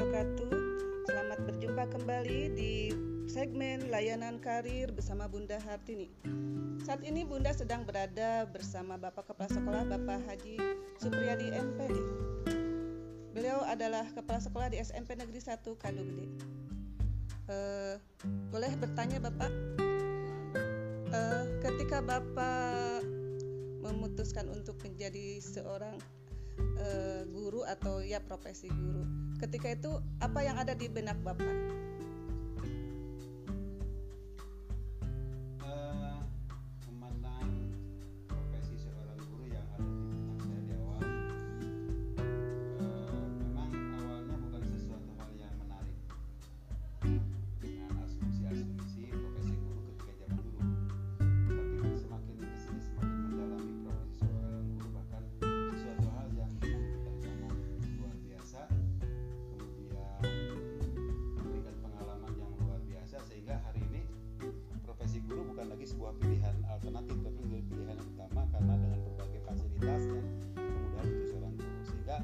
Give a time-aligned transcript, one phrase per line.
[0.00, 0.48] wabarakatuh.
[1.04, 2.88] Selamat berjumpa kembali di
[3.28, 6.08] segmen layanan karir bersama Bunda Hartini.
[6.80, 10.56] Saat ini Bunda sedang berada bersama Bapak Kepala Sekolah Bapak Haji
[10.96, 11.96] Supriyadi MPD.
[13.36, 16.26] Beliau adalah Kepala Sekolah di SMP Negeri 1 Kadugede.
[17.44, 18.00] Uh,
[18.48, 19.52] boleh bertanya Bapak,
[21.12, 23.04] uh, ketika Bapak
[23.84, 25.96] memutuskan untuk menjadi seorang
[26.80, 29.90] eh, guru atau ya profesi guru, ketika itu
[30.20, 31.89] apa yang ada di benak Bapak?
[66.00, 70.24] sebuah pilihan alternatif tapi menjadi pilihan yang utama karena dengan berbagai fasilitas dan
[70.56, 71.76] kemudahan untuk seorang guru.
[71.84, 72.16] Sehingga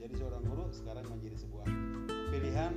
[0.00, 1.66] jadi seorang guru sekarang menjadi sebuah
[2.32, 2.72] pilihan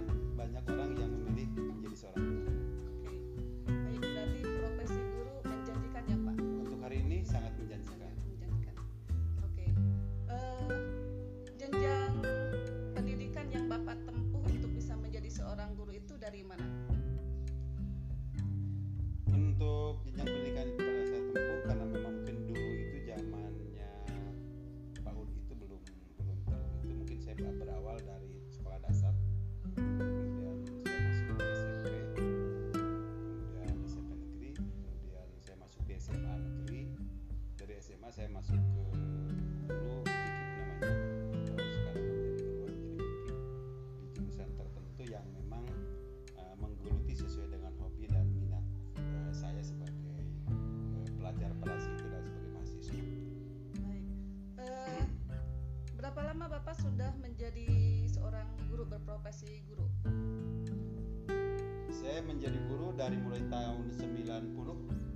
[62.17, 64.57] saya menjadi guru dari mulai tahun 90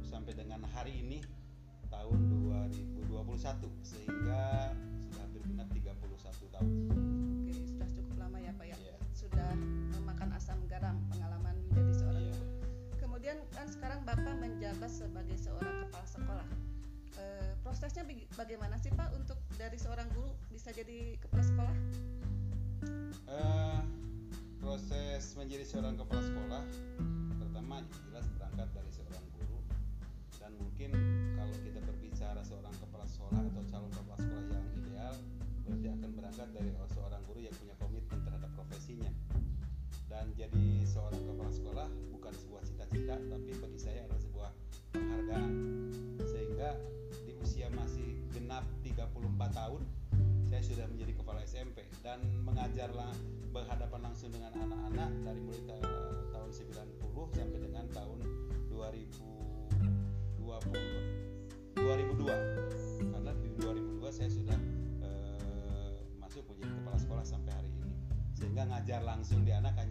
[0.05, 1.23] sampai dengan hari ini
[1.89, 2.29] tahun
[3.09, 3.09] 2021
[3.81, 4.69] sehingga
[5.01, 6.69] sudah hampir genap 31 tahun.
[6.93, 8.77] Oke, sudah cukup lama ya Pak ya.
[8.77, 8.99] Yeah.
[9.17, 9.49] Sudah
[9.97, 12.37] memakan asam garam pengalaman menjadi seorang yeah.
[12.37, 12.53] guru.
[13.01, 16.47] Kemudian kan sekarang Bapak menjabat sebagai seorang kepala sekolah.
[17.17, 17.23] E,
[17.65, 18.05] prosesnya
[18.37, 21.77] bagaimana sih Pak untuk dari seorang guru bisa jadi kepala sekolah?
[23.29, 23.85] Uh,
[24.57, 26.63] proses menjadi seorang kepala sekolah
[27.37, 29.61] pertama jelas berangkat dari seorang guru.
[30.41, 30.89] Dan mungkin
[31.37, 35.15] kalau kita berbicara seorang kepala sekolah atau calon kepala sekolah yang ideal
[35.61, 39.13] berarti akan berangkat dari seorang guru yang punya komitmen terhadap profesinya.
[40.09, 44.49] Dan jadi seorang kepala sekolah bukan sebuah cita-cita tapi bagi saya adalah sebuah
[44.97, 45.51] penghargaan.
[46.25, 46.81] Sehingga
[48.51, 49.81] genap 34 tahun
[50.43, 53.15] saya sudah menjadi kepala SMP dan mengajarlah
[53.55, 55.63] berhadapan langsung dengan anak-anak dari mulai
[56.35, 58.19] tahun 90 sampai dengan tahun
[58.75, 60.43] 2020
[61.79, 64.59] 2002 karena di 2002 saya sudah
[64.99, 67.95] eh, masuk menjadi kepala sekolah sampai hari ini.
[68.35, 69.90] Sehingga ngajar langsung di anak hanya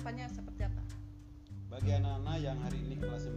[0.00, 0.82] ke depannya seperti apa?
[1.68, 3.28] Bagi anak-anak yang hari ini kelas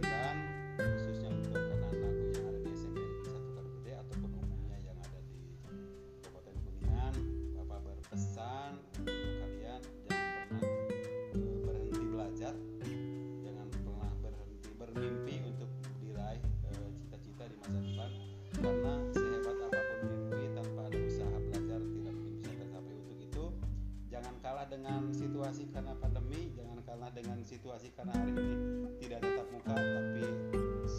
[24.84, 28.56] dengan situasi karena pandemi jangan kalah dengan situasi karena hari ini.
[29.00, 30.24] Tidak tetap muka tapi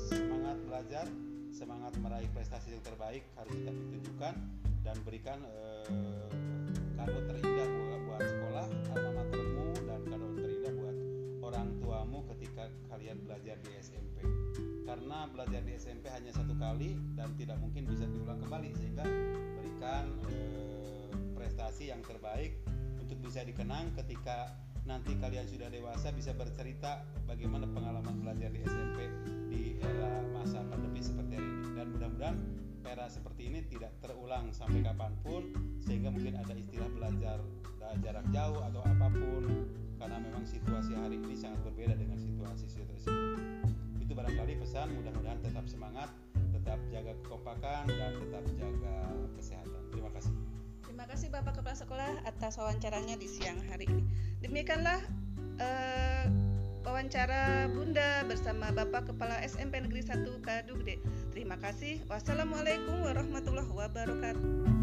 [0.09, 1.05] semangat belajar
[1.53, 4.33] semangat meraih prestasi yang terbaik harus kita tunjukkan
[4.81, 5.85] dan berikan eh,
[6.97, 10.97] kado terindah buat, buat sekolah alma matermu dan kado terindah buat
[11.45, 14.17] orang tuamu ketika kalian belajar di SMP
[14.89, 19.05] karena belajar di SMP hanya satu kali dan tidak mungkin bisa diulang kembali sehingga
[19.61, 21.05] berikan eh,
[21.37, 22.57] prestasi yang terbaik
[23.05, 24.57] untuk bisa dikenang ketika
[24.89, 28.97] nanti kalian sudah dewasa bisa bercerita bagaimana pengalaman belajar di SMP
[29.49, 32.37] di era masa pandemi seperti ini dan mudah-mudahan
[32.85, 35.53] era seperti ini tidak terulang sampai kapan pun
[35.85, 37.37] sehingga mungkin ada istilah belajar
[38.01, 39.43] jarak jauh atau apa pun
[40.01, 43.69] karena memang situasi hari ini sangat berbeda dengan situasi-situasi sebelumnya.
[44.01, 46.09] Itu barangkali pesan, mudah-mudahan tetap semangat,
[46.51, 48.95] tetap jaga kekompakan dan tetap jaga
[49.39, 49.81] kesehatan.
[49.93, 50.33] Terima kasih.
[50.95, 54.07] Terima kasih Bapak Kepala Sekolah atas wawancaranya di siang hari ini.
[54.39, 55.03] Demikianlah
[55.59, 56.23] uh,
[56.87, 61.03] wawancara Bunda bersama Bapak Kepala SMP Negeri 1 Kadugde.
[61.35, 61.99] Terima kasih.
[62.07, 64.74] Wassalamualaikum warahmatullahi wabarakatuh.